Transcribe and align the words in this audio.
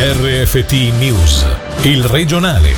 RFT 0.00 0.96
News, 0.96 1.44
il 1.82 2.04
regionale. 2.04 2.70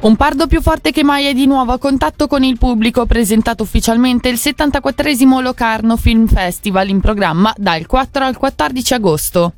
Un 0.00 0.16
pardo 0.16 0.46
più 0.46 0.60
forte 0.60 0.90
che 0.90 1.02
mai 1.02 1.24
è 1.24 1.32
di 1.32 1.46
nuovo 1.46 1.72
a 1.72 1.78
contatto 1.78 2.26
con 2.26 2.44
il 2.44 2.58
pubblico, 2.58 3.06
presentato 3.06 3.62
ufficialmente 3.62 4.28
il 4.28 4.36
74 4.36 5.40
Locarno 5.40 5.96
Film 5.96 6.26
Festival 6.26 6.90
in 6.90 7.00
programma 7.00 7.54
dal 7.56 7.86
4 7.86 8.22
al 8.22 8.36
14 8.36 8.92
agosto. 8.92 9.52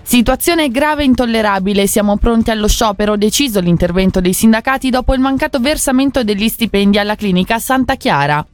Situazione 0.00 0.70
grave 0.70 1.02
e 1.02 1.06
intollerabile, 1.06 1.88
siamo 1.88 2.18
pronti 2.18 2.52
allo 2.52 2.68
sciopero, 2.68 3.16
deciso 3.16 3.58
l'intervento 3.58 4.20
dei 4.20 4.32
sindacati 4.32 4.90
dopo 4.90 5.12
il 5.12 5.18
mancato 5.18 5.58
versamento 5.58 6.22
degli 6.22 6.48
stipendi 6.48 7.00
alla 7.00 7.16
clinica 7.16 7.58
Santa 7.58 7.96
Chiara. 7.96 8.46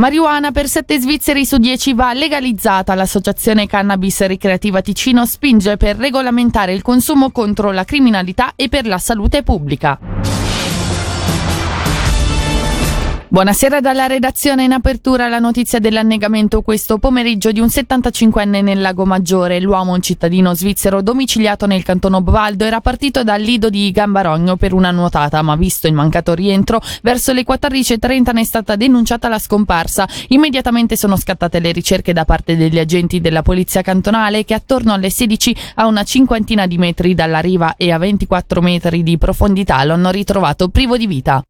Marijuana 0.00 0.50
per 0.50 0.66
7 0.66 0.98
svizzeri 0.98 1.44
su 1.44 1.58
10 1.58 1.92
va 1.92 2.14
legalizzata. 2.14 2.94
L'associazione 2.94 3.66
Cannabis 3.66 4.24
Ricreativa 4.24 4.80
Ticino 4.80 5.26
spinge 5.26 5.76
per 5.76 5.96
regolamentare 5.96 6.72
il 6.72 6.80
consumo 6.80 7.30
contro 7.30 7.70
la 7.70 7.84
criminalità 7.84 8.52
e 8.56 8.70
per 8.70 8.86
la 8.86 8.96
salute 8.96 9.42
pubblica. 9.42 10.39
Buonasera 13.32 13.80
dalla 13.80 14.08
redazione 14.08 14.64
in 14.64 14.72
apertura 14.72 15.28
la 15.28 15.38
notizia 15.38 15.78
dell'annegamento 15.78 16.62
questo 16.62 16.98
pomeriggio 16.98 17.52
di 17.52 17.60
un 17.60 17.68
75enne 17.68 18.60
nel 18.60 18.80
Lago 18.80 19.06
Maggiore. 19.06 19.60
L'uomo, 19.60 19.92
un 19.92 20.02
cittadino 20.02 20.52
svizzero 20.52 21.00
domiciliato 21.00 21.66
nel 21.66 21.84
cantono 21.84 22.16
Obvaldo, 22.16 22.64
era 22.64 22.80
partito 22.80 23.22
dal 23.22 23.40
lido 23.40 23.70
di 23.70 23.92
Gambarogno 23.92 24.56
per 24.56 24.72
una 24.72 24.90
nuotata, 24.90 25.42
ma 25.42 25.54
visto 25.54 25.86
il 25.86 25.94
mancato 25.94 26.34
rientro, 26.34 26.80
verso 27.02 27.32
le 27.32 27.44
14.30 27.46 28.32
ne 28.32 28.40
è 28.40 28.44
stata 28.44 28.74
denunciata 28.74 29.28
la 29.28 29.38
scomparsa. 29.38 30.08
Immediatamente 30.30 30.96
sono 30.96 31.16
scattate 31.16 31.60
le 31.60 31.70
ricerche 31.70 32.12
da 32.12 32.24
parte 32.24 32.56
degli 32.56 32.80
agenti 32.80 33.20
della 33.20 33.42
polizia 33.42 33.80
cantonale 33.80 34.44
che 34.44 34.54
attorno 34.54 34.92
alle 34.92 35.08
16 35.08 35.56
a 35.76 35.86
una 35.86 36.02
cinquantina 36.02 36.66
di 36.66 36.78
metri 36.78 37.14
dalla 37.14 37.38
riva 37.38 37.76
e 37.76 37.92
a 37.92 37.98
24 37.98 38.60
metri 38.60 39.04
di 39.04 39.16
profondità 39.18 39.84
lo 39.84 39.92
hanno 39.92 40.10
ritrovato 40.10 40.68
privo 40.68 40.96
di 40.96 41.06
vita. 41.06 41.40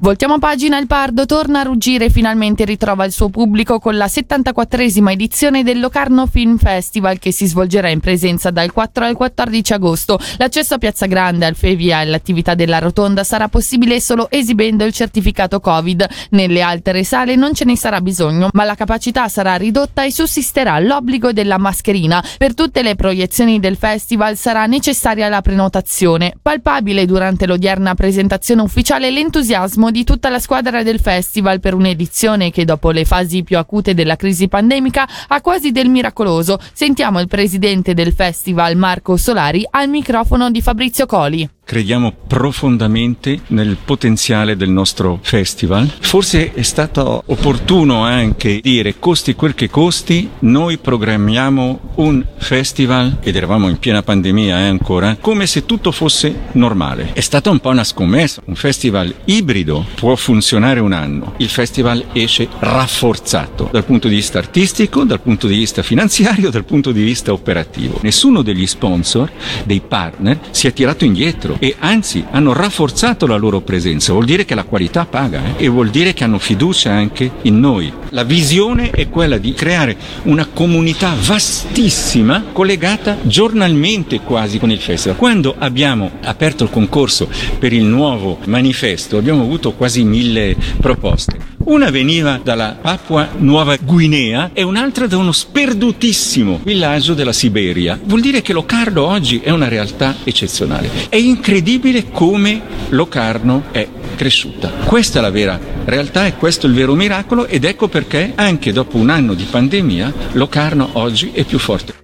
Voltiamo 0.00 0.38
pagina, 0.38 0.78
il 0.78 0.86
Pardo 0.86 1.24
torna 1.24 1.60
a 1.60 1.62
ruggire 1.62 2.06
e 2.06 2.10
finalmente 2.10 2.66
ritrova 2.66 3.06
il 3.06 3.12
suo 3.12 3.30
pubblico 3.30 3.78
con 3.78 3.96
la 3.96 4.04
74esima 4.04 5.10
edizione 5.10 5.62
del 5.62 5.80
Locarno 5.80 6.26
Film 6.26 6.58
Festival 6.58 7.18
che 7.18 7.32
si 7.32 7.46
svolgerà 7.46 7.88
in 7.88 8.00
presenza 8.00 8.50
dal 8.50 8.72
4 8.72 9.06
al 9.06 9.16
14 9.16 9.72
agosto. 9.72 10.18
L'accesso 10.36 10.74
a 10.74 10.78
Piazza 10.78 11.06
Grande, 11.06 11.46
al 11.46 11.56
Fevia 11.56 12.00
e 12.00 12.02
all'attività 12.02 12.54
della 12.54 12.78
rotonda 12.78 13.24
sarà 13.24 13.48
possibile 13.48 13.98
solo 14.00 14.28
esibendo 14.30 14.84
il 14.84 14.92
certificato 14.92 15.60
Covid. 15.60 16.06
Nelle 16.30 16.60
altre 16.60 17.02
sale 17.02 17.34
non 17.34 17.54
ce 17.54 17.64
ne 17.64 17.76
sarà 17.76 18.02
bisogno, 18.02 18.50
ma 18.52 18.64
la 18.64 18.74
capacità 18.74 19.28
sarà 19.28 19.56
ridotta 19.56 20.04
e 20.04 20.12
sussisterà 20.12 20.78
l'obbligo 20.78 21.32
della 21.32 21.56
mascherina. 21.56 22.22
Per 22.36 22.52
tutte 22.54 22.82
le 22.82 22.96
proiezioni 22.96 23.58
del 23.60 23.76
festival 23.76 24.36
sarà 24.36 24.66
necessaria 24.66 25.30
la 25.30 25.40
prenotazione. 25.40 26.34
Palpabile 26.40 27.06
durante 27.06 27.46
l'odierna 27.46 27.94
presentazione 27.94 28.60
ufficiale 28.60 29.10
l'entusiasmo 29.10 29.85
di 29.90 30.04
tutta 30.04 30.28
la 30.28 30.38
squadra 30.38 30.82
del 30.82 31.00
festival 31.00 31.60
per 31.60 31.74
un'edizione 31.74 32.50
che 32.50 32.64
dopo 32.64 32.90
le 32.90 33.04
fasi 33.04 33.42
più 33.42 33.58
acute 33.58 33.94
della 33.94 34.16
crisi 34.16 34.48
pandemica 34.48 35.08
ha 35.28 35.40
quasi 35.40 35.72
del 35.72 35.88
miracoloso. 35.88 36.58
Sentiamo 36.72 37.20
il 37.20 37.28
presidente 37.28 37.94
del 37.94 38.12
festival 38.12 38.76
Marco 38.76 39.16
Solari 39.16 39.66
al 39.70 39.88
microfono 39.88 40.50
di 40.50 40.60
Fabrizio 40.60 41.06
Coli. 41.06 41.55
Crediamo 41.68 42.14
profondamente 42.28 43.40
nel 43.48 43.76
potenziale 43.84 44.54
del 44.54 44.68
nostro 44.70 45.18
festival. 45.20 45.92
Forse 45.98 46.52
è 46.54 46.62
stato 46.62 47.24
opportuno 47.26 48.04
anche 48.04 48.60
dire 48.62 49.00
costi 49.00 49.34
quel 49.34 49.56
che 49.56 49.68
costi, 49.68 50.30
noi 50.40 50.78
programmiamo 50.78 51.94
un 51.96 52.24
festival, 52.36 53.18
ed 53.20 53.34
eravamo 53.34 53.68
in 53.68 53.78
piena 53.78 54.04
pandemia 54.04 54.60
eh, 54.60 54.68
ancora, 54.68 55.16
come 55.20 55.48
se 55.48 55.66
tutto 55.66 55.90
fosse 55.90 56.42
normale. 56.52 57.10
È 57.12 57.20
stata 57.20 57.50
un 57.50 57.58
po' 57.58 57.70
una 57.70 57.82
scommessa, 57.82 58.42
un 58.44 58.54
festival 58.54 59.12
ibrido 59.24 59.84
può 59.96 60.14
funzionare 60.14 60.78
un 60.78 60.92
anno, 60.92 61.34
il 61.38 61.48
festival 61.48 62.04
esce 62.12 62.46
rafforzato 62.60 63.70
dal 63.72 63.84
punto 63.84 64.06
di 64.06 64.14
vista 64.14 64.38
artistico, 64.38 65.02
dal 65.02 65.20
punto 65.20 65.48
di 65.48 65.56
vista 65.56 65.82
finanziario, 65.82 66.50
dal 66.50 66.64
punto 66.64 66.92
di 66.92 67.02
vista 67.02 67.32
operativo. 67.32 67.98
Nessuno 68.02 68.42
degli 68.42 68.68
sponsor, 68.68 69.32
dei 69.64 69.80
partner, 69.80 70.38
si 70.50 70.68
è 70.68 70.72
tirato 70.72 71.04
indietro 71.04 71.54
e 71.58 71.76
anzi 71.78 72.24
hanno 72.30 72.52
rafforzato 72.52 73.26
la 73.26 73.36
loro 73.36 73.60
presenza. 73.60 74.12
Vuol 74.12 74.24
dire 74.24 74.44
che 74.44 74.54
la 74.54 74.64
qualità 74.64 75.04
paga 75.04 75.42
eh? 75.56 75.64
e 75.64 75.68
vuol 75.68 75.90
dire 75.90 76.12
che 76.12 76.24
hanno 76.24 76.38
fiducia 76.38 76.92
anche 76.92 77.30
in 77.42 77.58
noi. 77.58 77.92
La 78.10 78.24
visione 78.24 78.90
è 78.90 79.08
quella 79.08 79.38
di 79.38 79.52
creare 79.52 79.96
una 80.24 80.46
comunità 80.46 81.14
vastissima 81.18 82.44
collegata 82.52 83.18
giornalmente 83.22 84.20
quasi 84.20 84.58
con 84.58 84.70
il 84.70 84.80
festival. 84.80 85.16
Quando 85.16 85.54
abbiamo 85.58 86.12
aperto 86.22 86.64
il 86.64 86.70
concorso 86.70 87.28
per 87.58 87.72
il 87.72 87.84
nuovo 87.84 88.38
manifesto 88.46 89.16
abbiamo 89.16 89.42
avuto 89.42 89.72
quasi 89.72 90.04
mille 90.04 90.56
proposte. 90.80 91.55
Una 91.66 91.90
veniva 91.90 92.38
dalla 92.40 92.78
Papua 92.80 93.30
Nuova 93.38 93.76
Guinea 93.76 94.50
e 94.52 94.62
un'altra 94.62 95.08
da 95.08 95.16
uno 95.16 95.32
sperdutissimo 95.32 96.60
villaggio 96.62 97.12
della 97.12 97.32
Siberia. 97.32 97.98
Vuol 98.04 98.20
dire 98.20 98.40
che 98.40 98.52
Locarno 98.52 99.04
oggi 99.04 99.40
è 99.40 99.50
una 99.50 99.66
realtà 99.66 100.14
eccezionale. 100.22 100.88
È 101.08 101.16
incredibile 101.16 102.08
come 102.12 102.62
Locarno 102.90 103.64
è 103.72 103.84
cresciuta. 104.14 104.68
Questa 104.84 105.18
è 105.18 105.22
la 105.22 105.30
vera 105.30 105.58
realtà 105.84 106.26
e 106.26 106.36
questo 106.36 106.66
è 106.66 106.68
il 106.68 106.76
vero 106.76 106.94
miracolo 106.94 107.48
ed 107.48 107.64
ecco 107.64 107.88
perché 107.88 108.32
anche 108.36 108.72
dopo 108.72 108.96
un 108.96 109.10
anno 109.10 109.34
di 109.34 109.44
pandemia 109.50 110.12
Locarno 110.34 110.90
oggi 110.92 111.32
è 111.32 111.42
più 111.42 111.58
forte. 111.58 111.94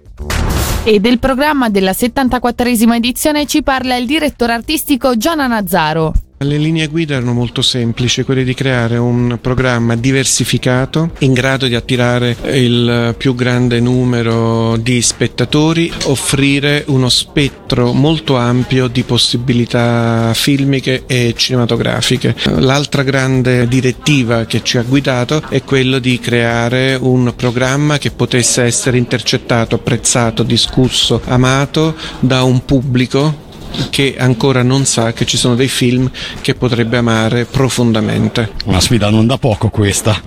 E 0.83 0.99
del 0.99 1.19
programma 1.19 1.69
della 1.69 1.91
74esima 1.91 2.95
edizione 2.95 3.45
ci 3.45 3.63
parla 3.63 3.95
il 3.95 4.07
direttore 4.07 4.51
artistico 4.51 5.15
Gianna 5.15 5.47
Nazzaro. 5.47 6.22
Le 6.43 6.57
linee 6.57 6.87
guida 6.87 7.15
erano 7.15 7.31
molto 7.31 7.61
semplici, 7.61 8.23
quelle 8.23 8.43
di 8.43 8.53
creare 8.53 8.97
un 8.97 9.37
programma 9.39 9.95
diversificato 9.95 11.11
in 11.19 11.31
grado 11.31 11.67
di 11.67 11.75
attirare 11.75 12.35
il 12.51 13.15
più 13.17 13.33
grande 13.33 13.79
numero 13.79 14.75
di 14.75 15.01
spettatori, 15.01 15.89
offrire 16.03 16.83
uno 16.87 17.07
spettro 17.07 17.93
molto 17.93 18.35
ampio 18.35 18.87
di 18.87 19.03
possibilità 19.03 20.33
filmiche 20.33 21.03
e 21.07 21.33
cinematografiche. 21.37 22.35
L'altra 22.57 23.03
grande 23.03 23.65
direttiva 23.69 24.43
che 24.43 24.61
ci 24.63 24.77
ha 24.77 24.83
guidato 24.83 25.43
è 25.47 25.63
quello 25.63 25.99
di 25.99 26.19
creare 26.19 26.97
un 26.99 27.33
programma 27.37 27.97
che 27.97 28.11
potesse 28.11 28.63
essere 28.63 28.97
intercettato, 28.97 29.75
apprezzato, 29.75 30.43
discusso, 30.43 31.21
amato 31.23 31.95
da 32.19 32.43
un 32.43 32.65
pubblico 32.65 33.42
che 33.89 34.15
ancora 34.17 34.63
non 34.63 34.85
sa 34.85 35.13
che 35.13 35.25
ci 35.25 35.37
sono 35.37 35.55
dei 35.55 35.67
film 35.67 36.09
che 36.41 36.55
potrebbe 36.55 36.97
amare 36.97 37.45
profondamente. 37.45 38.51
Una 38.65 38.79
sfida 38.79 39.09
non 39.09 39.25
da 39.27 39.37
poco 39.37 39.69
questa. 39.69 40.19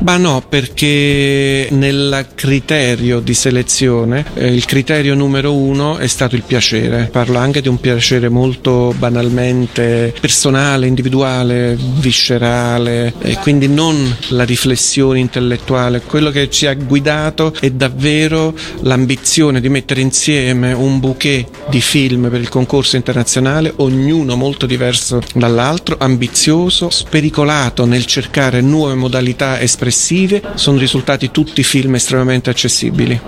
Ma 0.00 0.16
no, 0.16 0.44
perché 0.46 1.68
nel 1.70 2.26
criterio 2.34 3.20
di 3.20 3.32
selezione 3.32 4.24
eh, 4.34 4.52
il 4.52 4.64
criterio 4.66 5.14
numero 5.14 5.54
uno 5.54 5.96
è 5.96 6.06
stato 6.06 6.34
il 6.34 6.42
piacere. 6.42 7.08
Parlo 7.10 7.38
anche 7.38 7.62
di 7.62 7.68
un 7.68 7.80
piacere 7.80 8.28
molto 8.28 8.94
banalmente 8.98 10.14
personale, 10.20 10.86
individuale, 10.86 11.76
viscerale 11.78 13.14
e 13.20 13.38
quindi 13.38 13.68
non 13.68 14.14
la 14.28 14.44
riflessione 14.44 15.20
intellettuale. 15.20 16.02
Quello 16.02 16.30
che 16.30 16.50
ci 16.50 16.66
ha 16.66 16.74
guidato 16.74 17.54
è 17.58 17.70
davvero 17.70 18.54
l'ambizione 18.80 19.60
di 19.60 19.68
mettere 19.68 20.00
insieme 20.00 20.72
un 20.72 21.00
bouquet 21.00 21.46
di 21.70 21.80
film 21.80 22.28
per 22.28 22.40
il 22.40 22.48
concorso 22.48 22.96
internazionale, 22.96 23.72
ognuno 23.76 24.36
molto 24.36 24.66
diverso 24.66 25.22
dall'altro, 25.34 25.96
ambizioso, 25.98 26.90
spericolato 26.90 27.86
nel 27.86 28.04
cercare 28.04 28.60
nuove 28.60 28.94
modalità 28.94 29.58
espressive, 29.88 30.42
sono 30.54 30.78
risultati 30.78 31.30
tutti 31.30 31.62
film 31.62 31.94
estremamente 31.96 32.48
accessibili. 32.50 33.20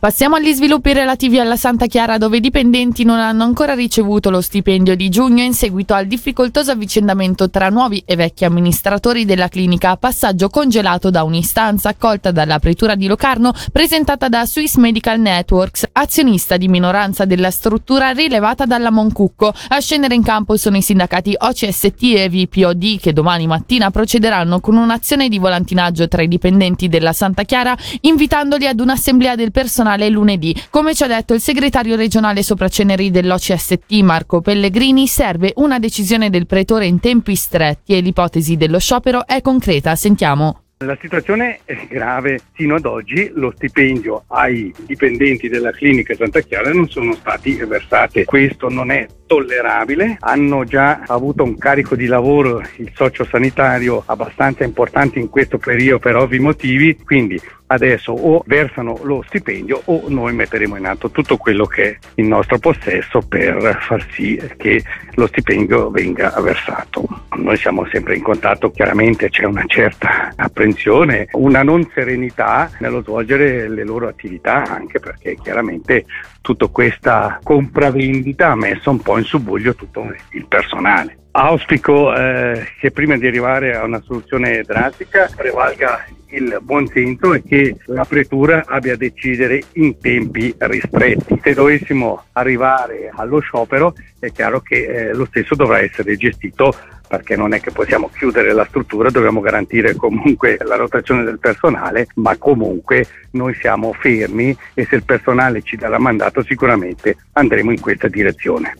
Passiamo 0.00 0.36
agli 0.36 0.52
sviluppi 0.52 0.92
relativi 0.92 1.40
alla 1.40 1.56
Santa 1.56 1.86
Chiara 1.86 2.18
dove 2.18 2.36
i 2.36 2.40
dipendenti 2.40 3.02
non 3.02 3.18
hanno 3.18 3.42
ancora 3.42 3.74
ricevuto 3.74 4.30
lo 4.30 4.40
stipendio 4.40 4.94
di 4.94 5.08
giugno 5.08 5.42
in 5.42 5.54
seguito 5.54 5.92
al 5.92 6.06
difficoltoso 6.06 6.70
avvicendamento 6.70 7.50
tra 7.50 7.68
nuovi 7.68 8.04
e 8.06 8.14
vecchi 8.14 8.44
amministratori 8.44 9.24
della 9.24 9.48
clinica, 9.48 9.96
passaggio 9.96 10.50
congelato 10.50 11.10
da 11.10 11.24
un'istanza 11.24 11.88
accolta 11.88 12.30
dalla 12.30 12.60
pretura 12.60 12.94
di 12.94 13.08
Locarno 13.08 13.52
presentata 13.72 14.28
da 14.28 14.46
Swiss 14.46 14.76
Medical 14.76 15.18
Networks, 15.18 15.88
azionista 15.90 16.56
di 16.56 16.68
minoranza 16.68 17.24
della 17.24 17.50
struttura 17.50 18.10
rilevata 18.10 18.66
dalla 18.66 18.92
Moncucco. 18.92 19.52
A 19.66 19.80
scendere 19.80 20.14
in 20.14 20.22
campo 20.22 20.56
sono 20.56 20.76
i 20.76 20.82
sindacati 20.82 21.34
OCST 21.36 22.02
e 22.14 22.28
VPOD 22.28 23.00
che 23.00 23.12
domani 23.12 23.48
mattina 23.48 23.90
procederanno 23.90 24.60
con 24.60 24.76
un'azione 24.76 25.28
di 25.28 25.40
volantinaggio 25.40 26.06
tra 26.06 26.22
i 26.22 26.28
dipendenti 26.28 26.86
della 26.86 27.12
Santa 27.12 27.42
Chiara 27.42 27.76
invitandoli 28.02 28.68
ad 28.68 28.78
un'assemblea 28.78 29.34
del 29.34 29.50
personale 29.50 29.86
nazionale 29.88 30.10
lunedì. 30.10 30.54
Come 30.70 30.94
ci 30.94 31.02
ha 31.04 31.06
detto 31.06 31.32
il 31.32 31.40
segretario 31.40 31.96
regionale 31.96 32.42
sopraceneri 32.42 33.10
dell'OCST 33.10 33.92
Marco 34.02 34.40
Pellegrini, 34.40 35.06
serve 35.06 35.52
una 35.56 35.78
decisione 35.78 36.28
del 36.28 36.46
pretore 36.46 36.86
in 36.86 37.00
tempi 37.00 37.34
stretti 37.34 37.96
e 37.96 38.00
l'ipotesi 38.00 38.56
dello 38.56 38.78
sciopero 38.78 39.26
è 39.26 39.40
concreta. 39.40 39.96
Sentiamo. 39.96 40.62
La 40.84 40.96
situazione 41.00 41.60
è 41.64 41.76
grave. 41.88 42.38
Fino 42.52 42.76
ad 42.76 42.84
oggi 42.84 43.30
lo 43.34 43.52
stipendio 43.56 44.24
ai 44.28 44.72
dipendenti 44.86 45.48
della 45.48 45.72
clinica 45.72 46.14
Santa 46.14 46.40
Chiara 46.40 46.72
non 46.72 46.88
sono 46.88 47.14
stati 47.14 47.54
versati. 47.54 48.24
Questo 48.24 48.68
non 48.68 48.92
è 48.92 49.06
tollerabile. 49.28 50.16
Hanno 50.18 50.64
già 50.64 51.02
avuto 51.06 51.44
un 51.44 51.56
carico 51.56 51.94
di 51.94 52.06
lavoro 52.06 52.60
il 52.78 52.90
sociosanitario 52.94 54.02
abbastanza 54.06 54.64
importante 54.64 55.20
in 55.20 55.28
questo 55.28 55.58
periodo 55.58 56.00
per 56.00 56.16
ovvi 56.16 56.40
motivi, 56.40 56.96
quindi 57.04 57.40
adesso 57.68 58.12
o 58.12 58.42
versano 58.46 58.98
lo 59.02 59.22
stipendio 59.26 59.82
o 59.84 60.04
noi 60.08 60.32
metteremo 60.32 60.76
in 60.76 60.86
atto 60.86 61.10
tutto 61.10 61.36
quello 61.36 61.66
che 61.66 61.90
è 61.90 61.98
in 62.14 62.28
nostro 62.28 62.58
possesso 62.58 63.20
per 63.20 63.78
far 63.80 64.06
sì 64.12 64.40
che 64.56 64.82
lo 65.14 65.26
stipendio 65.26 65.90
venga 65.90 66.34
versato. 66.40 67.06
Noi 67.36 67.56
siamo 67.56 67.86
sempre 67.90 68.16
in 68.16 68.22
contatto, 68.22 68.70
chiaramente 68.70 69.28
c'è 69.28 69.44
una 69.44 69.64
certa 69.66 70.32
apprensione, 70.34 71.28
una 71.32 71.62
non 71.62 71.88
serenità 71.92 72.70
nello 72.78 73.02
svolgere 73.02 73.68
le 73.68 73.84
loro 73.84 74.08
attività, 74.08 74.64
anche 74.64 74.98
perché 74.98 75.36
chiaramente 75.40 76.06
tutta 76.40 76.66
questa 76.68 77.38
compravendita 77.42 78.50
ha 78.50 78.56
messo 78.56 78.90
un 78.90 79.00
po' 79.00 79.17
in 79.18 79.24
subbuglio 79.24 79.74
tutto 79.74 80.06
il 80.30 80.46
personale. 80.46 81.18
Auspico 81.30 82.14
eh, 82.14 82.66
che 82.80 82.90
prima 82.90 83.16
di 83.16 83.26
arrivare 83.26 83.76
a 83.76 83.84
una 83.84 84.00
soluzione 84.00 84.62
drastica 84.62 85.28
prevalga 85.36 86.04
il 86.30 86.58
buon 86.62 86.86
senso 86.88 87.32
e 87.32 87.42
che 87.42 87.76
la 87.86 88.04
pretura 88.04 88.64
abbia 88.66 88.94
a 88.94 88.96
decidere 88.96 89.62
in 89.74 89.98
tempi 89.98 90.54
ristretti. 90.58 91.38
Se 91.42 91.54
dovessimo 91.54 92.24
arrivare 92.32 93.10
allo 93.14 93.38
sciopero 93.40 93.94
è 94.18 94.32
chiaro 94.32 94.60
che 94.60 94.84
eh, 94.84 95.14
lo 95.14 95.26
stesso 95.26 95.54
dovrà 95.54 95.80
essere 95.80 96.16
gestito 96.16 96.74
perché 97.08 97.36
non 97.36 97.54
è 97.54 97.60
che 97.60 97.70
possiamo 97.70 98.10
chiudere 98.12 98.52
la 98.52 98.66
struttura, 98.66 99.10
dobbiamo 99.10 99.40
garantire 99.40 99.94
comunque 99.94 100.58
la 100.60 100.76
rotazione 100.76 101.24
del 101.24 101.38
personale, 101.38 102.08
ma 102.16 102.36
comunque 102.36 103.06
noi 103.32 103.54
siamo 103.54 103.94
fermi 103.94 104.54
e 104.74 104.84
se 104.84 104.96
il 104.96 105.04
personale 105.04 105.62
ci 105.62 105.76
darà 105.76 105.98
mandato 105.98 106.42
sicuramente 106.42 107.16
andremo 107.32 107.70
in 107.70 107.80
questa 107.80 108.08
direzione. 108.08 108.74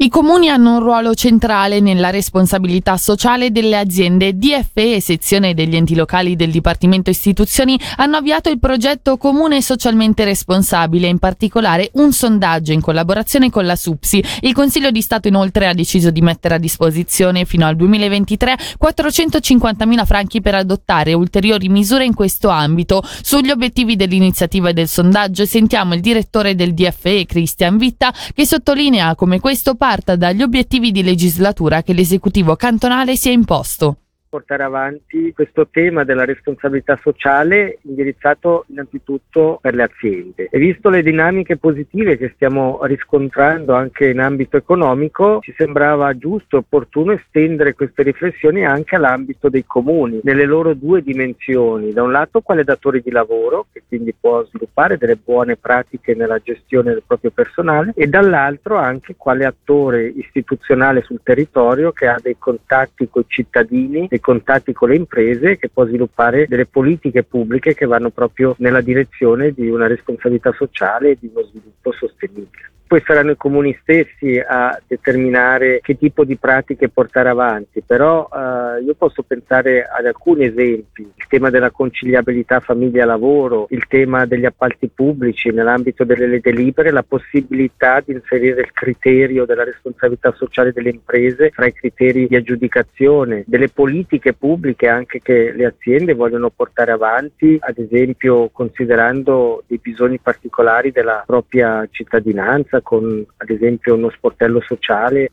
I 0.00 0.10
comuni 0.10 0.48
hanno 0.48 0.74
un 0.74 0.78
ruolo 0.78 1.12
centrale 1.12 1.80
nella 1.80 2.10
responsabilità 2.10 2.96
sociale 2.96 3.50
delle 3.50 3.76
aziende. 3.76 4.38
DFE, 4.38 5.00
sezione 5.00 5.54
degli 5.54 5.74
enti 5.74 5.96
locali 5.96 6.36
del 6.36 6.52
Dipartimento 6.52 7.10
Istituzioni, 7.10 7.76
hanno 7.96 8.18
avviato 8.18 8.48
il 8.48 8.60
progetto 8.60 9.16
Comune 9.16 9.60
Socialmente 9.60 10.22
Responsabile, 10.22 11.08
in 11.08 11.18
particolare 11.18 11.90
un 11.94 12.12
sondaggio 12.12 12.70
in 12.70 12.80
collaborazione 12.80 13.50
con 13.50 13.66
la 13.66 13.74
SUPSI. 13.74 14.24
Il 14.42 14.52
Consiglio 14.52 14.92
di 14.92 15.00
Stato 15.00 15.26
inoltre 15.26 15.66
ha 15.66 15.74
deciso 15.74 16.12
di 16.12 16.20
mettere 16.20 16.54
a 16.54 16.58
disposizione 16.58 17.44
fino 17.44 17.66
al 17.66 17.74
2023 17.74 18.56
450.000 18.80 20.06
franchi 20.06 20.40
per 20.40 20.54
adottare 20.54 21.12
ulteriori 21.12 21.68
misure 21.68 22.04
in 22.04 22.14
questo 22.14 22.50
ambito. 22.50 23.02
Sugli 23.02 23.50
obiettivi 23.50 23.96
dell'iniziativa 23.96 24.68
e 24.68 24.74
del 24.74 24.86
sondaggio 24.86 25.44
sentiamo 25.44 25.94
il 25.94 26.00
direttore 26.00 26.54
del 26.54 26.72
DFE, 26.72 27.26
Cristian 27.26 27.76
Vitta, 27.78 28.14
che 28.32 28.46
sottolinea 28.46 29.16
come 29.16 29.40
questo 29.40 29.74
parta 29.88 30.16
dagli 30.16 30.42
obiettivi 30.42 30.92
di 30.92 31.02
legislatura 31.02 31.82
che 31.82 31.94
l'esecutivo 31.94 32.56
cantonale 32.56 33.16
si 33.16 33.30
è 33.30 33.32
imposto 33.32 34.07
portare 34.38 34.62
avanti 34.62 35.32
questo 35.32 35.66
tema 35.68 36.04
della 36.04 36.24
responsabilità 36.24 36.96
sociale 37.02 37.78
indirizzato 37.82 38.64
innanzitutto 38.68 39.58
per 39.60 39.74
le 39.74 39.82
aziende. 39.82 40.48
E 40.50 40.58
visto 40.58 40.90
le 40.90 41.02
dinamiche 41.02 41.56
positive 41.56 42.16
che 42.16 42.30
stiamo 42.34 42.78
riscontrando 42.82 43.74
anche 43.74 44.08
in 44.08 44.20
ambito 44.20 44.56
economico, 44.56 45.40
ci 45.42 45.52
sembrava 45.56 46.16
giusto 46.16 46.54
e 46.54 46.58
opportuno 46.60 47.12
estendere 47.12 47.74
queste 47.74 48.04
riflessioni 48.04 48.64
anche 48.64 48.94
all'ambito 48.94 49.48
dei 49.48 49.64
comuni, 49.66 50.20
nelle 50.22 50.44
loro 50.44 50.74
due 50.74 51.02
dimensioni. 51.02 51.92
Da 51.92 52.04
un 52.04 52.12
lato 52.12 52.40
quale 52.40 52.62
datore 52.62 53.00
di 53.00 53.10
lavoro, 53.10 53.66
che 53.72 53.82
quindi 53.88 54.14
può 54.18 54.44
sviluppare 54.44 54.98
delle 54.98 55.16
buone 55.16 55.56
pratiche 55.56 56.14
nella 56.14 56.38
gestione 56.38 56.92
del 56.92 57.02
proprio 57.04 57.32
personale, 57.32 57.92
e 57.96 58.06
dall'altro 58.06 58.76
anche 58.76 59.14
quale 59.16 59.44
attore 59.44 60.06
istituzionale 60.06 61.02
sul 61.02 61.20
territorio 61.24 61.90
che 61.90 62.06
ha 62.06 62.18
dei 62.22 62.36
contatti 62.38 63.08
con 63.08 63.22
i 63.22 63.26
cittadini, 63.28 64.06
dei 64.08 64.20
contatti 64.28 64.74
con 64.74 64.90
le 64.90 64.96
imprese 64.96 65.56
che 65.56 65.70
può 65.70 65.86
sviluppare 65.86 66.46
delle 66.46 66.66
politiche 66.66 67.22
pubbliche 67.22 67.72
che 67.72 67.86
vanno 67.86 68.10
proprio 68.10 68.54
nella 68.58 68.82
direzione 68.82 69.52
di 69.52 69.70
una 69.70 69.86
responsabilità 69.86 70.52
sociale 70.52 71.12
e 71.12 71.16
di 71.18 71.30
uno 71.32 71.46
sviluppo 71.46 71.92
sostenibile 71.92 72.72
poi 72.88 73.02
saranno 73.06 73.32
i 73.32 73.36
comuni 73.36 73.76
stessi 73.82 74.42
a 74.44 74.76
determinare 74.84 75.78
che 75.80 75.96
tipo 75.96 76.24
di 76.24 76.36
pratiche 76.36 76.88
portare 76.88 77.28
avanti, 77.28 77.82
però 77.86 78.28
eh, 78.32 78.82
io 78.82 78.94
posso 78.94 79.22
pensare 79.22 79.84
ad 79.84 80.06
alcuni 80.06 80.46
esempi, 80.46 81.02
il 81.02 81.26
tema 81.28 81.50
della 81.50 81.70
conciliabilità 81.70 82.60
famiglia-lavoro, 82.60 83.66
il 83.70 83.86
tema 83.86 84.26
degli 84.26 84.46
appalti 84.46 84.88
pubblici 84.92 85.50
nell'ambito 85.50 86.04
delle 86.04 86.26
leggi 86.26 86.46
libere, 86.52 86.90
la 86.90 87.02
possibilità 87.02 88.00
di 88.04 88.12
inserire 88.12 88.62
il 88.62 88.72
criterio 88.72 89.44
della 89.44 89.64
responsabilità 89.64 90.32
sociale 90.36 90.72
delle 90.72 90.90
imprese 90.90 91.50
fra 91.50 91.66
i 91.66 91.72
criteri 91.72 92.26
di 92.26 92.36
aggiudicazione, 92.36 93.44
delle 93.46 93.68
politiche 93.68 94.32
pubbliche 94.32 94.88
anche 94.88 95.20
che 95.20 95.52
le 95.54 95.66
aziende 95.66 96.14
vogliono 96.14 96.50
portare 96.50 96.92
avanti, 96.92 97.58
ad 97.60 97.78
esempio 97.78 98.48
considerando 98.50 99.64
i 99.68 99.78
bisogni 99.82 100.18
particolari 100.18 100.90
della 100.90 101.22
propria 101.26 101.86
cittadinanza 101.90 102.77
con 102.82 103.24
ad 103.36 103.50
esempio 103.50 103.94
uno 103.94 104.10
sportello 104.10 104.60
sociale. 104.66 105.32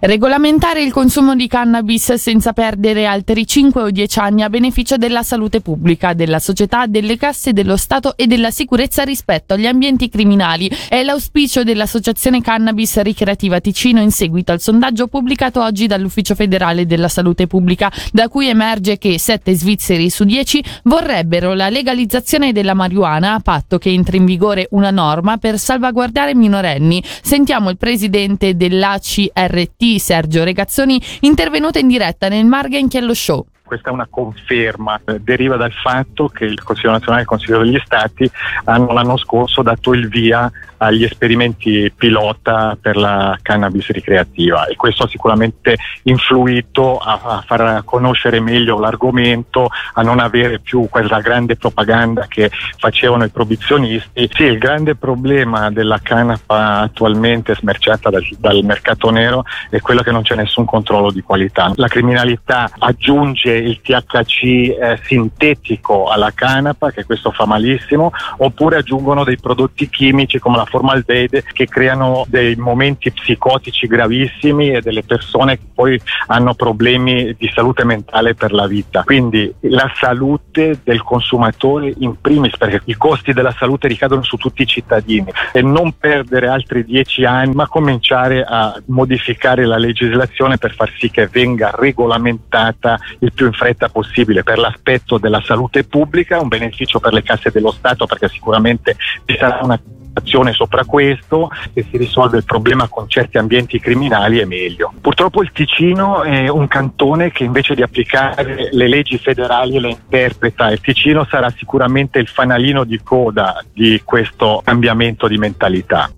Regolamentare 0.00 0.80
il 0.84 0.92
consumo 0.92 1.34
di 1.34 1.48
cannabis 1.48 2.14
senza 2.14 2.52
perdere 2.52 3.04
altri 3.04 3.44
5 3.44 3.82
o 3.82 3.90
10 3.90 4.18
anni 4.20 4.42
a 4.44 4.48
beneficio 4.48 4.96
della 4.96 5.24
salute 5.24 5.60
pubblica, 5.60 6.12
della 6.12 6.38
società, 6.38 6.86
delle 6.86 7.16
casse 7.16 7.52
dello 7.52 7.76
Stato 7.76 8.16
e 8.16 8.28
della 8.28 8.52
sicurezza 8.52 9.02
rispetto 9.02 9.54
agli 9.54 9.66
ambienti 9.66 10.08
criminali 10.08 10.70
è 10.88 11.02
l'auspicio 11.02 11.64
dell'Associazione 11.64 12.40
Cannabis 12.40 13.00
Ricreativa 13.00 13.58
Ticino 13.58 14.00
in 14.00 14.12
seguito 14.12 14.52
al 14.52 14.60
sondaggio 14.60 15.08
pubblicato 15.08 15.60
oggi 15.60 15.88
dall'Ufficio 15.88 16.36
federale 16.36 16.86
della 16.86 17.08
salute 17.08 17.48
pubblica, 17.48 17.90
da 18.12 18.28
cui 18.28 18.46
emerge 18.46 18.98
che 18.98 19.18
7 19.18 19.52
svizzeri 19.52 20.10
su 20.10 20.22
10 20.22 20.62
vorrebbero 20.84 21.54
la 21.54 21.70
legalizzazione 21.70 22.52
della 22.52 22.74
marijuana 22.74 23.34
a 23.34 23.40
patto 23.40 23.78
che 23.78 23.90
entri 23.90 24.18
in 24.18 24.26
vigore 24.26 24.68
una 24.70 24.92
norma 24.92 25.38
per 25.38 25.58
salvaguardare 25.58 26.36
minorenni. 26.36 27.02
Sentiamo 27.20 27.68
il 27.68 27.76
presidente 27.76 28.54
dell'ACRT 28.54 29.86
Sergio 29.96 30.44
Regazzoni, 30.44 31.00
intervenuta 31.20 31.78
in 31.78 31.88
diretta 31.88 32.28
nel 32.28 32.44
Margen 32.44 32.88
Chiello 32.88 33.14
Show 33.14 33.46
questa 33.68 33.90
è 33.90 33.92
una 33.92 34.08
conferma, 34.08 34.98
eh, 35.04 35.20
deriva 35.20 35.56
dal 35.56 35.72
fatto 35.72 36.28
che 36.28 36.46
il 36.46 36.62
Consiglio 36.62 36.92
nazionale 36.92 37.20
e 37.20 37.22
il 37.24 37.28
Consiglio 37.28 37.62
degli 37.62 37.80
Stati 37.84 38.28
hanno 38.64 38.92
l'anno 38.92 39.18
scorso 39.18 39.60
dato 39.60 39.92
il 39.92 40.08
via 40.08 40.50
agli 40.78 41.04
esperimenti 41.04 41.92
pilota 41.94 42.76
per 42.80 42.96
la 42.96 43.36
cannabis 43.42 43.88
ricreativa 43.88 44.66
e 44.66 44.76
questo 44.76 45.04
ha 45.04 45.08
sicuramente 45.08 45.76
influito 46.04 46.98
a, 46.98 47.42
far 47.44 47.82
conoscere 47.84 48.40
meglio 48.40 48.78
l'argomento, 48.78 49.68
a 49.94 50.02
non 50.02 50.18
avere 50.18 50.60
più 50.60 50.88
quella 50.88 51.20
grande 51.20 51.56
propaganda 51.56 52.26
che 52.26 52.50
facevano 52.78 53.24
i 53.24 53.28
proibizionisti. 53.28 54.28
Sì, 54.32 54.44
il 54.44 54.58
grande 54.58 54.94
problema 54.94 55.70
della 55.70 55.98
canapa 56.02 56.78
attualmente 56.78 57.54
smerciata 57.54 58.08
dal, 58.08 58.26
dal 58.38 58.62
mercato 58.62 59.10
nero 59.10 59.44
è 59.68 59.80
quello 59.80 60.02
che 60.02 60.10
non 60.10 60.22
c'è 60.22 60.36
nessun 60.36 60.64
controllo 60.64 61.10
di 61.10 61.22
qualità. 61.22 61.72
La 61.74 61.88
criminalità 61.88 62.70
aggiunge 62.78 63.57
il 63.58 63.80
THC 63.80 64.42
eh, 64.44 64.98
sintetico 65.02 66.06
alla 66.06 66.32
canapa, 66.34 66.90
che 66.90 67.04
questo 67.04 67.30
fa 67.30 67.46
malissimo, 67.46 68.10
oppure 68.38 68.76
aggiungono 68.76 69.24
dei 69.24 69.38
prodotti 69.38 69.88
chimici 69.88 70.38
come 70.38 70.56
la 70.56 70.64
formaldeide 70.64 71.44
che 71.52 71.66
creano 71.66 72.24
dei 72.28 72.56
momenti 72.56 73.10
psicotici 73.10 73.86
gravissimi 73.86 74.70
e 74.70 74.80
delle 74.80 75.02
persone 75.02 75.58
che 75.58 75.64
poi 75.74 76.00
hanno 76.28 76.54
problemi 76.54 77.34
di 77.36 77.50
salute 77.54 77.84
mentale 77.84 78.34
per 78.34 78.52
la 78.52 78.66
vita. 78.66 79.02
Quindi 79.02 79.52
la 79.60 79.90
salute 79.94 80.80
del 80.82 81.02
consumatore 81.02 81.92
in 81.98 82.20
primis, 82.20 82.56
perché 82.56 82.80
i 82.84 82.94
costi 82.94 83.32
della 83.32 83.54
salute 83.56 83.88
ricadono 83.88 84.22
su 84.22 84.36
tutti 84.36 84.62
i 84.62 84.66
cittadini 84.66 85.30
e 85.52 85.62
non 85.62 85.94
perdere 85.98 86.48
altri 86.48 86.84
dieci 86.84 87.24
anni, 87.24 87.54
ma 87.54 87.66
cominciare 87.66 88.44
a 88.44 88.80
modificare 88.86 89.64
la 89.64 89.78
legislazione 89.78 90.58
per 90.58 90.74
far 90.74 90.92
sì 90.98 91.10
che 91.10 91.28
venga 91.28 91.70
regolamentata 91.74 92.98
il 93.20 93.32
più 93.32 93.46
in 93.48 93.52
fretta 93.52 93.88
possibile 93.88 94.42
per 94.42 94.58
l'aspetto 94.58 95.18
della 95.18 95.42
salute 95.42 95.84
pubblica, 95.84 96.40
un 96.40 96.48
beneficio 96.48 97.00
per 97.00 97.12
le 97.12 97.22
casse 97.22 97.50
dello 97.50 97.72
Stato 97.72 98.06
perché 98.06 98.28
sicuramente 98.28 98.96
ci 99.24 99.36
sarà 99.36 99.60
una 99.62 99.80
azione 100.18 100.52
sopra 100.52 100.84
questo 100.84 101.50
e 101.72 101.86
si 101.88 101.96
risolve 101.96 102.38
il 102.38 102.44
problema 102.44 102.88
con 102.88 103.08
certi 103.08 103.38
ambienti 103.38 103.80
criminali 103.80 104.38
è 104.38 104.44
meglio. 104.44 104.92
Purtroppo 105.00 105.42
il 105.42 105.50
Ticino 105.52 106.22
è 106.22 106.48
un 106.48 106.68
cantone 106.68 107.30
che 107.30 107.44
invece 107.44 107.74
di 107.74 107.82
applicare 107.82 108.68
le 108.70 108.88
leggi 108.88 109.18
federali 109.18 109.80
le 109.80 109.90
interpreta. 109.90 110.70
Il 110.70 110.80
Ticino 110.80 111.24
sarà 111.24 111.50
sicuramente 111.50 112.18
il 112.18 112.26
fanalino 112.26 112.84
di 112.84 113.00
coda 113.02 113.62
di 113.72 114.00
questo 114.04 114.60
cambiamento 114.64 115.28
di 115.28 115.38
mentalità. 115.38 116.10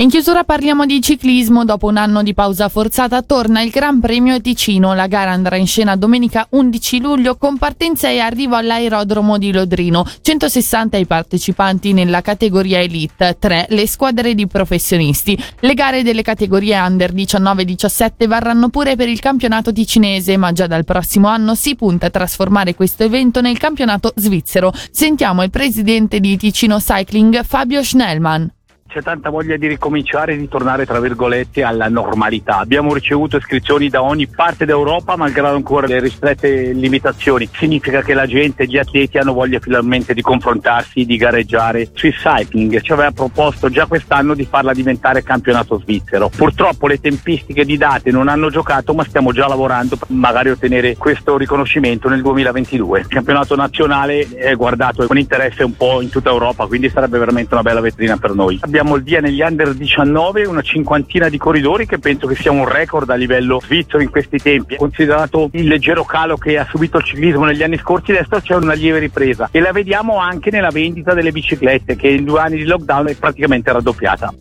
In 0.00 0.08
chiusura 0.08 0.44
parliamo 0.44 0.86
di 0.86 1.02
ciclismo. 1.02 1.66
Dopo 1.66 1.86
un 1.86 1.98
anno 1.98 2.22
di 2.22 2.32
pausa 2.32 2.70
forzata 2.70 3.20
torna 3.20 3.60
il 3.60 3.68
Gran 3.68 4.00
Premio 4.00 4.40
Ticino. 4.40 4.94
La 4.94 5.06
gara 5.06 5.32
andrà 5.32 5.56
in 5.56 5.66
scena 5.66 5.94
domenica 5.94 6.46
11 6.48 7.00
luglio 7.00 7.36
con 7.36 7.58
partenza 7.58 8.08
e 8.08 8.18
arrivo 8.18 8.56
all'aerodromo 8.56 9.36
di 9.36 9.52
Lodrino. 9.52 10.06
160 10.22 10.96
i 10.96 11.04
partecipanti 11.04 11.92
nella 11.92 12.22
categoria 12.22 12.80
Elite, 12.80 13.36
3 13.38 13.66
le 13.68 13.86
squadre 13.86 14.34
di 14.34 14.46
professionisti. 14.46 15.38
Le 15.60 15.74
gare 15.74 16.02
delle 16.02 16.22
categorie 16.22 16.80
Under 16.80 17.12
19-17 17.12 18.26
varranno 18.26 18.70
pure 18.70 18.96
per 18.96 19.10
il 19.10 19.20
campionato 19.20 19.70
ticinese, 19.70 20.38
ma 20.38 20.50
già 20.52 20.66
dal 20.66 20.86
prossimo 20.86 21.28
anno 21.28 21.54
si 21.54 21.76
punta 21.76 22.06
a 22.06 22.10
trasformare 22.10 22.74
questo 22.74 23.04
evento 23.04 23.42
nel 23.42 23.58
campionato 23.58 24.14
svizzero. 24.16 24.72
Sentiamo 24.90 25.42
il 25.42 25.50
presidente 25.50 26.20
di 26.20 26.38
Ticino 26.38 26.78
Cycling 26.78 27.44
Fabio 27.44 27.84
Schnellmann 27.84 28.46
c'è 28.90 29.02
tanta 29.02 29.30
voglia 29.30 29.56
di 29.56 29.68
ricominciare 29.68 30.32
e 30.32 30.36
di 30.36 30.48
tornare 30.48 30.84
tra 30.84 30.98
virgolette 30.98 31.62
alla 31.62 31.88
normalità. 31.88 32.58
Abbiamo 32.58 32.92
ricevuto 32.92 33.36
iscrizioni 33.36 33.88
da 33.88 34.02
ogni 34.02 34.26
parte 34.26 34.66
d'Europa 34.66 35.16
malgrado 35.16 35.54
ancora 35.54 35.86
le 35.86 36.00
ristrette 36.00 36.72
limitazioni. 36.72 37.48
Significa 37.52 38.02
che 38.02 38.14
la 38.14 38.26
gente, 38.26 38.66
gli 38.66 38.76
atleti 38.76 39.18
hanno 39.18 39.32
voglia 39.32 39.60
finalmente 39.60 40.12
di 40.12 40.22
confrontarsi, 40.22 41.04
di 41.04 41.16
gareggiare. 41.16 41.88
Swiss 41.94 42.16
Cycling 42.16 42.80
ci 42.80 42.92
aveva 42.92 43.12
proposto 43.12 43.70
già 43.70 43.86
quest'anno 43.86 44.34
di 44.34 44.44
farla 44.44 44.74
diventare 44.74 45.22
campionato 45.22 45.78
svizzero. 45.78 46.28
Purtroppo 46.28 46.88
le 46.88 47.00
tempistiche 47.00 47.64
di 47.64 47.76
date 47.76 48.10
non 48.10 48.26
hanno 48.26 48.50
giocato 48.50 48.92
ma 48.92 49.04
stiamo 49.04 49.32
già 49.32 49.46
lavorando 49.46 49.96
per 49.96 50.08
magari 50.10 50.50
ottenere 50.50 50.96
questo 50.96 51.36
riconoscimento 51.36 52.08
nel 52.08 52.22
2022. 52.22 53.00
Il 53.00 53.06
campionato 53.06 53.54
nazionale 53.54 54.26
è 54.34 54.56
guardato 54.56 55.06
con 55.06 55.16
interesse 55.16 55.62
un 55.62 55.76
po' 55.76 56.00
in 56.00 56.08
tutta 56.08 56.30
Europa 56.30 56.66
quindi 56.66 56.90
sarebbe 56.90 57.18
veramente 57.18 57.54
una 57.54 57.62
bella 57.62 57.80
vetrina 57.80 58.16
per 58.16 58.34
noi. 58.34 58.58
Abbiamo 58.62 58.79
abbiamo 58.80 58.96
il 58.96 59.02
via 59.02 59.20
negli 59.20 59.42
under 59.42 59.74
19, 59.74 60.46
una 60.46 60.62
cinquantina 60.62 61.28
di 61.28 61.36
corridori 61.36 61.84
che 61.86 61.98
penso 61.98 62.26
che 62.26 62.34
sia 62.34 62.50
un 62.50 62.66
record 62.66 63.10
a 63.10 63.14
livello 63.14 63.60
svizzero 63.62 64.02
in 64.02 64.08
questi 64.10 64.38
tempi. 64.38 64.76
Considerato 64.76 65.50
il 65.52 65.68
leggero 65.68 66.02
calo 66.04 66.38
che 66.38 66.56
ha 66.56 66.66
subito 66.68 66.96
il 66.98 67.04
ciclismo 67.04 67.44
negli 67.44 67.62
anni 67.62 67.76
scorsi, 67.76 68.12
adesso 68.12 68.40
c'è 68.40 68.54
una 68.54 68.72
lieve 68.72 68.98
ripresa 68.98 69.50
e 69.52 69.60
la 69.60 69.72
vediamo 69.72 70.16
anche 70.18 70.50
nella 70.50 70.70
vendita 70.70 71.12
delle 71.12 71.30
biciclette 71.30 71.96
che 71.96 72.08
in 72.08 72.24
due 72.24 72.40
anni 72.40 72.56
di 72.56 72.64
lockdown 72.64 73.08
è 73.08 73.14
praticamente 73.14 73.70
raddoppiata. 73.70 74.32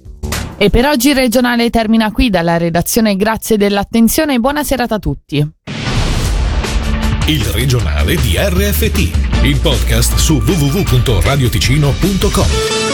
E 0.57 0.69
per 0.69 0.85
oggi 0.85 1.09
il 1.09 1.15
regionale 1.15 1.69
termina 1.69 2.09
qui 2.11 2.29
dalla 2.29 2.55
redazione. 2.57 3.17
Grazie 3.17 3.57
dell'attenzione 3.57 4.35
e 4.35 4.39
buona 4.39 4.63
serata 4.63 4.95
a 4.95 4.99
tutti. 4.99 5.45
Il 7.25 7.43
regionale 7.45 8.15
di 8.15 8.37
RFT, 8.37 9.43
il 9.43 9.59
podcast 9.59 10.15
su 10.15 10.35
www.radioticino.com. 10.35 12.88